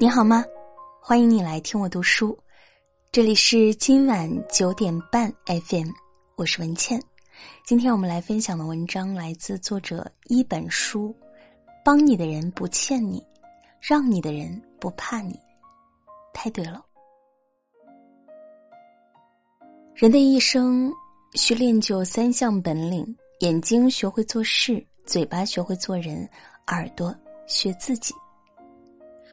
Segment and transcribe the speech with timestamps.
[0.00, 0.42] 你好吗？
[0.98, 2.34] 欢迎你来听我读书，
[3.12, 5.90] 这里是今晚九点半 FM，
[6.36, 6.98] 我是文倩。
[7.66, 11.14] 今天我们来分享的文章来自作者一本书，
[11.84, 13.22] 帮你的人不欠你，
[13.78, 15.38] 让你的人不怕你，
[16.32, 16.82] 太对了。
[19.94, 20.90] 人的一生
[21.34, 26.26] 需练就三项本领：眼睛学会做事，嘴巴学会做人，
[26.68, 27.14] 耳朵
[27.46, 28.14] 学自己。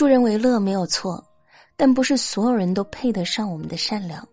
[0.00, 1.22] 助人为乐没有错，
[1.76, 4.26] 但不是所有人都配得上我们的善良。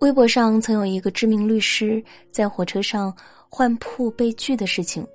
[0.00, 2.02] 微博上曾有一个知名律师
[2.32, 3.14] 在火车上
[3.50, 5.06] 换铺被拒的事情，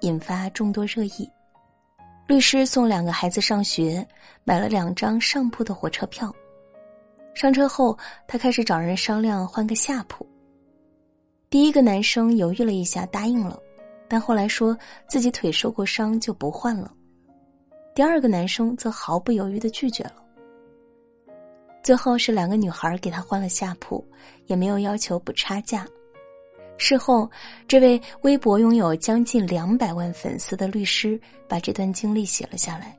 [0.00, 1.26] 引发众多热议。
[2.26, 4.06] 律师送两个孩子上学，
[4.44, 6.30] 买了两张上铺的火车票。
[7.32, 7.96] 上车后，
[8.26, 10.28] 他开始找人商量换个下铺。
[11.48, 13.58] 第一个男生犹豫了一下，答应了，
[14.06, 14.76] 但后来说
[15.08, 16.92] 自己腿受过伤，就不换了。
[17.98, 20.22] 第二个男生则毫不犹豫的拒绝了。
[21.82, 24.06] 最后是两个女孩给他换了下铺，
[24.46, 25.84] 也没有要求补差价。
[26.76, 27.28] 事后，
[27.66, 32.96] 这位微博拥有将近两百万粉丝的律师把这段经历写了下来，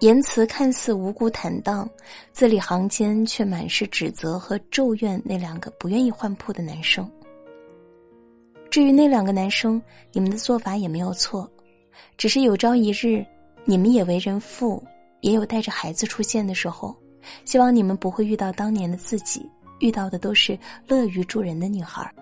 [0.00, 1.88] 言辞看似无辜坦荡，
[2.32, 7.08] 字里行间却满是指责和咒怨那两个不愿意换铺的男生。
[8.72, 11.48] 至于那两个男生，你们的做法也没有错，
[12.16, 13.24] 只是有朝一日。
[13.64, 14.82] 你们也为人父，
[15.20, 16.96] 也有带着孩子出现的时候，
[17.44, 22.12] 希望你们不会遇到当年的自己，遇到的都是乐于助人的女孩。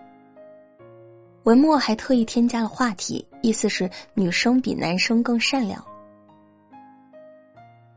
[1.44, 5.82] 文末还特意添加了话题，意思是女生比男生更善良。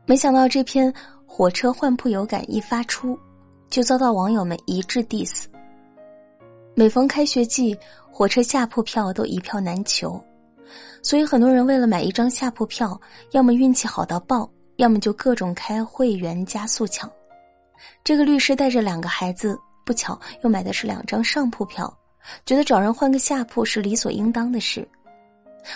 [0.06, 0.92] 没想到这篇
[1.26, 3.18] 火车换铺有感一发出，
[3.68, 5.44] 就遭到网友们一致 diss。
[6.74, 7.76] 每逢开学季，
[8.10, 10.18] 火车下铺票都一票难求。
[11.02, 13.00] 所以很多人为了买一张下铺票，
[13.32, 17.10] 要么运气好到爆，要么就各种开会员加速抢。
[18.02, 21.92] 这个律师带着两个孩子，不巧又买的是两张上铺票，
[22.46, 24.86] 觉得找人换个下铺是理所应当的事。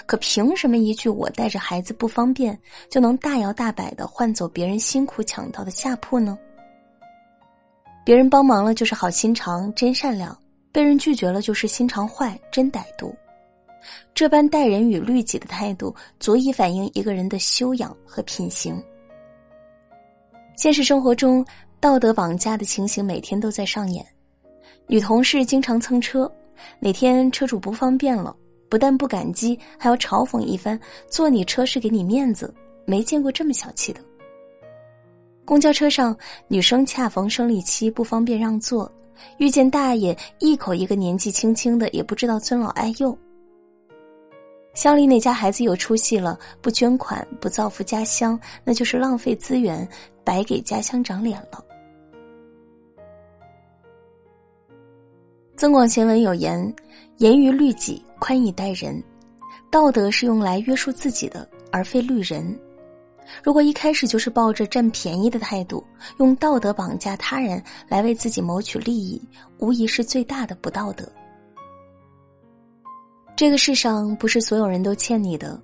[0.07, 2.59] 可凭什么一句“我带着孩子不方便”，
[2.91, 6.39] 就能大摇大摆的换走别人辛苦抢到的下铺呢？
[8.05, 10.37] 别人帮忙了就是好心肠、真善良，
[10.73, 13.15] 被人拒绝了就是心肠坏、真歹毒。
[14.19, 18.83] 这般待人与律己的态度，足以反映一个人的修养和品行。
[20.57, 21.47] 现实生活中，
[21.79, 24.05] 道德绑架的情形每天都在上演。
[24.89, 26.29] 女同事经常蹭车，
[26.81, 28.35] 哪天车主不方便了，
[28.69, 30.77] 不但不感激，还要嘲讽一番
[31.09, 32.53] ：“坐你车是给你面子，
[32.87, 34.01] 没见过这么小气的。”
[35.47, 36.19] 公交车上，
[36.49, 38.91] 女生恰逢生理期不方便让座，
[39.37, 43.17] 遇见大爷一口一个年纪轻轻的，也不知道尊老爱幼。
[44.79, 46.39] 乡里哪家孩子有出息了？
[46.63, 49.87] 不捐款，不造福家乡，那就是浪费资源，
[50.23, 51.65] 白给家乡长脸了。
[55.59, 56.73] 《增广贤文》有言
[57.19, 59.03] ：“严于律己，宽以待人。”
[59.69, 62.57] 道德是用来约束自己的，而非律人。
[63.43, 65.85] 如果一开始就是抱着占便宜的态度，
[66.19, 69.21] 用道德绑架他人来为自己谋取利益，
[69.59, 71.05] 无疑是最大的不道德。
[73.39, 75.63] 这个世上不是所有人都欠你的，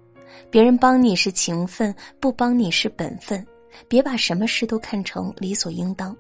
[0.49, 3.45] 别人帮你是情分，不帮你是本分。
[3.89, 6.17] 别把什么事都看成理所应当。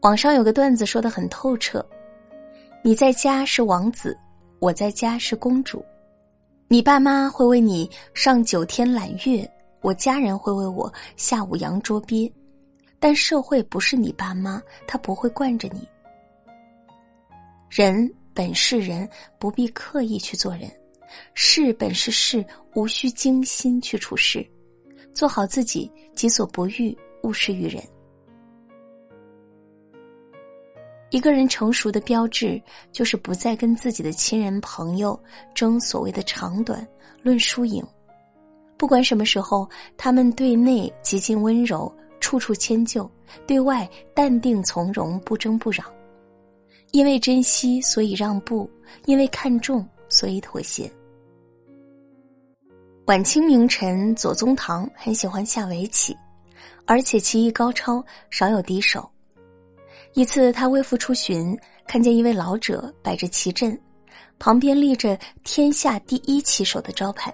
[0.00, 1.84] 网上有个段子说的很透彻：
[2.82, 4.16] 你在家是王子，
[4.58, 5.84] 我在家是公主。
[6.66, 9.46] 你爸妈会为你上九天揽月，
[9.82, 12.32] 我家人会为我下五洋捉鳖。
[12.98, 15.86] 但社会不是你爸妈，他不会惯着你。
[17.68, 18.10] 人。
[18.38, 20.70] 本是人，不必刻意去做人；
[21.34, 24.48] 事本是事，无需精心去处事。
[25.12, 27.82] 做好自己，己所不欲，勿施于人。
[31.10, 32.62] 一个人成熟的标志，
[32.92, 35.20] 就是不再跟自己的亲人朋友
[35.52, 36.86] 争所谓的长短、
[37.20, 37.84] 论输赢。
[38.76, 43.02] 不管什么时候，他们对内极尽温柔，处处迁就；
[43.48, 45.82] 对外淡定从容，不争不扰。
[46.92, 48.68] 因为珍惜，所以让步；
[49.04, 50.90] 因为看重，所以妥协。
[53.06, 56.16] 晚清名臣左宗棠很喜欢下围棋，
[56.84, 59.08] 而且棋艺高超，少有敌手。
[60.14, 63.78] 一次，他微服出巡，看见一位老者摆着棋阵，
[64.38, 67.32] 旁边立着“天下第一棋手”的招牌。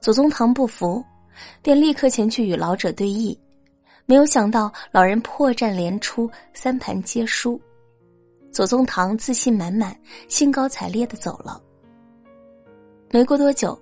[0.00, 1.04] 左宗棠不服，
[1.62, 3.36] 便立刻前去与老者对弈，
[4.06, 7.60] 没有想到老人破绽连出，三盘皆输。
[8.50, 9.96] 左宗棠自信满满，
[10.28, 11.60] 兴高采烈的走了。
[13.10, 13.78] 没过多久，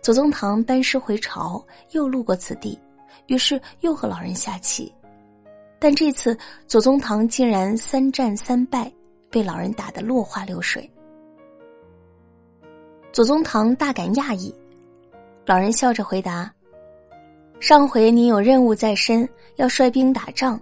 [0.00, 2.78] 左宗棠班师回朝，又路过此地，
[3.26, 4.92] 于是又和老人下棋。
[5.78, 6.36] 但这次
[6.68, 8.90] 左宗棠竟然三战三败，
[9.28, 10.88] 被老人打得落花流水。
[13.12, 14.54] 左宗棠大感讶异，
[15.44, 16.52] 老人笑着回答
[17.58, 20.58] ：“上回您有任务在身，要率兵打仗，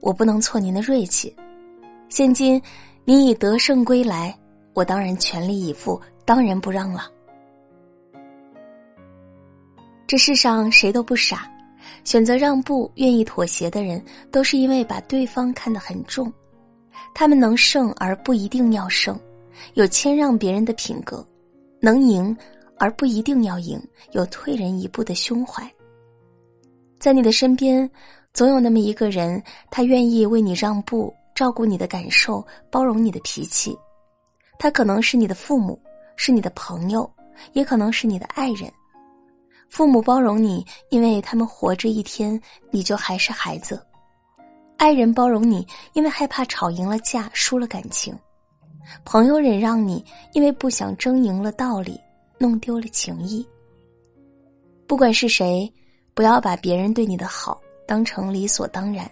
[0.00, 1.34] 我不能挫您的锐气。
[2.10, 2.60] 现今
[3.04, 4.36] 你已得胜归来，
[4.74, 7.10] 我当然全力以赴，当仁不让了。”
[10.08, 11.48] 这世上谁都不傻，
[12.02, 16.30] 选择让步、愿意妥协的人，都是因为把对方看得很重。
[17.14, 19.18] 他们能胜而不一定要胜，
[19.74, 21.24] 有谦让别人的品格；
[21.80, 22.36] 能赢
[22.76, 23.80] 而不一定要赢，
[24.10, 25.62] 有退人一步的胸怀。
[26.98, 27.88] 在你的身边，
[28.34, 29.40] 总有那么一个人，
[29.70, 33.74] 他愿意为你让步，照顾你的感受，包容你的脾气。
[34.58, 35.80] 他可能是你的父母，
[36.14, 37.10] 是你的朋友，
[37.54, 38.70] 也可能是你的爱人。
[39.70, 42.38] 父母包容你，因为他们活着一天，
[42.70, 43.74] 你就还是孩子；
[44.76, 48.14] 爱人包容你，因为害怕吵赢了架，输了感情；
[49.02, 50.04] 朋友忍让你，
[50.34, 51.98] 因为不想争赢了道理，
[52.36, 53.48] 弄丢了情谊。
[54.86, 55.72] 不管是谁，
[56.12, 59.10] 不要把别人对你的好当成理所当然，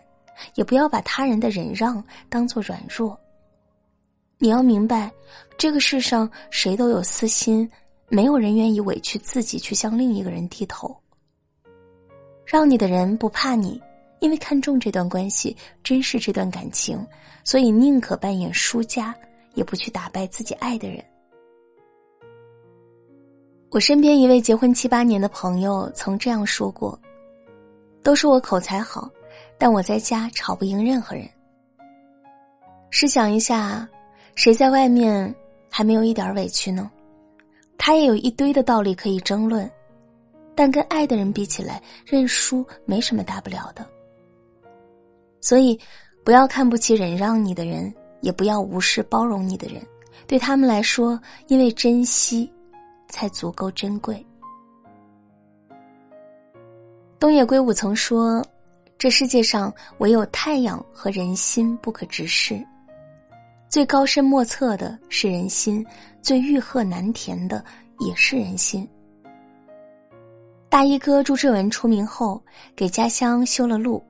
[0.54, 3.18] 也不要把他人的忍让当做软弱。
[4.38, 5.10] 你要明白，
[5.56, 7.68] 这个世上谁都有私心。
[8.10, 10.96] 没有人愿意委屈自己去向另一个人低头。
[12.46, 13.78] 让你的人不怕你，
[14.20, 15.54] 因为看重这段关系，
[15.84, 17.06] 珍视这段感情，
[17.44, 19.14] 所以宁可扮演输家，
[19.52, 21.04] 也不去打败自己爱的人。
[23.70, 26.98] 我身边一位结婚七八年的朋友曾这样说过
[28.02, 29.10] ：“都说我口才好，
[29.58, 31.28] 但我在家吵不赢任何人。”
[32.90, 33.86] 试想一下，
[34.34, 35.34] 谁在外面
[35.70, 36.90] 还没有一点委屈呢？
[37.76, 39.70] 他也有一堆的道理可以争论，
[40.54, 43.86] 但跟爱的人比起来，认输没什么大不了的。
[45.40, 45.78] 所以，
[46.24, 49.80] 不要看不起忍让你的人，也不要无视包容你的人。
[50.26, 52.52] 对他们来说，因为珍惜，
[53.08, 54.24] 才足够珍贵。
[57.18, 58.44] 东野圭吾曾说
[58.98, 62.60] ：“这世界上唯有太阳和人心不可直视。”
[63.68, 65.84] 最高深莫测的是人心，
[66.20, 67.64] 最欲壑难填的
[67.98, 68.88] 也是人心。
[70.70, 72.42] 大衣哥朱之文出名后，
[72.74, 74.02] 给家乡修了路，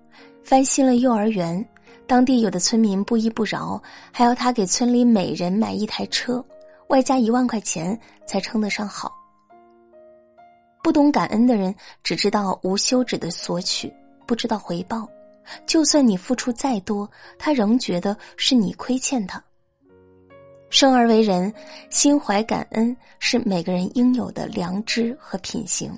[0.43, 1.65] 翻新了幼儿园，
[2.07, 3.81] 当地有的村民不依不饶，
[4.13, 6.45] 还要他给村里每人买一台车，
[6.89, 9.13] 外加一万块钱才称得上好。
[10.83, 11.75] 不懂感恩的人，
[12.05, 13.93] 只知道无休止的索取，
[14.29, 15.09] 不知道回报。
[15.67, 19.43] 就算你付出再多，他仍觉得是你亏欠他。
[20.69, 21.51] 生而为人，
[21.89, 25.91] 心怀感恩是每个人应有的良知和品行。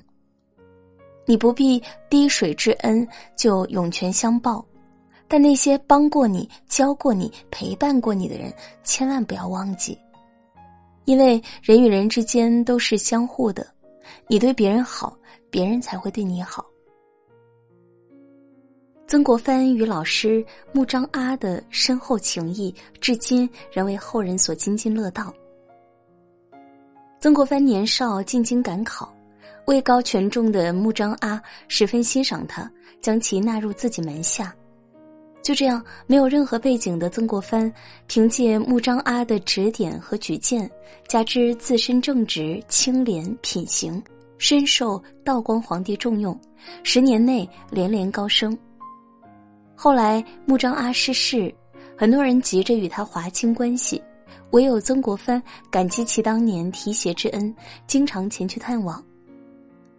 [1.26, 4.64] 你不必滴水之恩就涌泉相报，
[5.26, 8.54] 但那些帮过你、教过你、陪伴过你的人，
[8.84, 9.98] 千万不要忘记，
[11.06, 13.66] 因为人与人之间都是相互的，
[14.28, 15.18] 你对别人好，
[15.50, 16.64] 别人才会对你好。
[19.10, 25.34] 曾国藩与老师穆彰阿的深厚情谊，至今仍为后人所津津乐道。
[27.18, 29.12] 曾国藩年少进京赶考，
[29.66, 34.54] 位高权重的穆彰阿十分欣赏他，将其纳入自己门下。
[35.42, 37.72] 就这样，没有任何背景的曾国藩，
[38.06, 40.70] 凭借穆彰阿的指点和举荐，
[41.08, 44.00] 加之自身正直清廉品行，
[44.38, 46.40] 深受道光皇帝重用，
[46.84, 48.56] 十年内连连高升。
[49.82, 51.50] 后来穆彰阿逝世，
[51.96, 53.98] 很多人急着与他划清关系，
[54.50, 57.56] 唯有曾国藩感激其当年提携之恩，
[57.86, 59.02] 经常前去探望。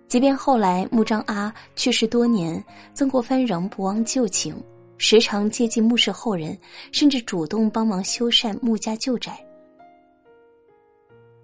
[0.07, 4.55] 即便后来穆彰阿去世多年，曾国藩仍不忘旧情，
[4.99, 6.55] 时常接济穆氏后人，
[6.91, 9.43] 甚至主动帮忙修缮穆家旧宅。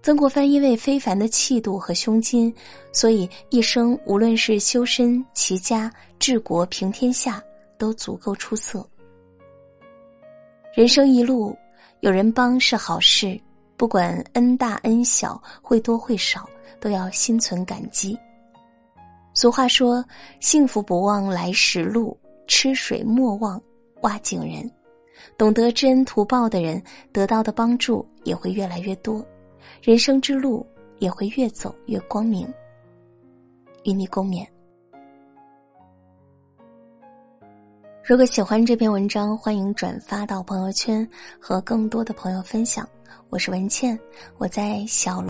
[0.03, 2.53] 曾国藩因为非凡的气度和胸襟，
[2.93, 7.43] 所以一生无论是修身、齐家、治国、平天下。
[7.77, 8.87] 都足够出色。
[10.75, 11.57] 人生一路，
[12.01, 13.39] 有人帮是好事，
[13.75, 16.47] 不管恩大恩小，会多会少，
[16.79, 18.17] 都要心存感激。
[19.33, 20.03] 俗话说
[20.39, 22.17] ：“幸福不忘来时路，
[22.47, 23.61] 吃水莫忘
[24.01, 24.69] 挖井人。”
[25.37, 26.81] 懂得知恩图报的人，
[27.11, 29.23] 得到的帮助也会越来越多，
[29.81, 30.65] 人生之路
[30.99, 32.51] 也会越走越光明。
[33.83, 34.45] 与你共勉。
[38.07, 41.05] 如果喜欢这篇文章，欢迎转发到朋友圈，
[41.41, 42.87] 和更多的朋友分享。
[43.29, 43.99] 我是文倩，
[44.37, 45.21] 我在小。